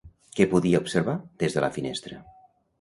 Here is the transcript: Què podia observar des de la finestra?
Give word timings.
Què 0.39 0.47
podia 0.53 0.79
observar 0.85 1.15
des 1.45 1.59
de 1.61 1.65
la 1.67 1.73
finestra? 1.79 2.21